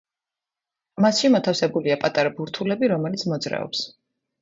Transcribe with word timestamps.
მასში 1.05 1.31
მოთავსებულია 1.35 1.99
პატარა 2.07 2.35
ბურთულები 2.41 2.93
რომელიც 2.97 3.31
მოძრაობს. 3.37 3.89